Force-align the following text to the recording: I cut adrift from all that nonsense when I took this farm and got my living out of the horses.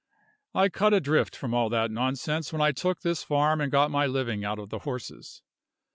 I 0.55 0.69
cut 0.69 0.95
adrift 0.95 1.35
from 1.35 1.53
all 1.53 1.69
that 1.69 1.91
nonsense 1.91 2.51
when 2.51 2.59
I 2.59 2.71
took 2.71 3.01
this 3.01 3.21
farm 3.21 3.61
and 3.61 3.71
got 3.71 3.91
my 3.91 4.07
living 4.07 4.43
out 4.43 4.57
of 4.57 4.69
the 4.69 4.79
horses. 4.79 5.43